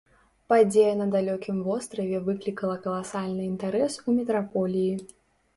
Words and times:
Падзея 0.53 0.93
на 1.01 1.05
далёкім 1.15 1.59
востраве 1.67 2.21
выклікала 2.29 2.79
каласальны 2.87 3.47
інтарэс 3.53 4.01
у 4.07 4.17
метраполіі. 4.17 4.93